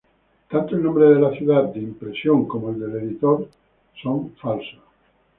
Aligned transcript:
Tanto 0.49 0.73
el 0.75 0.81
nombre 0.81 1.05
de 1.09 1.19
la 1.19 1.29
ciudad 1.29 1.65
de 1.65 1.79
impresión, 1.79 2.47
como 2.47 2.71
el 2.71 2.79
del 2.79 3.03
editor, 3.03 3.47
son 4.01 4.31
falsos. 4.37 4.79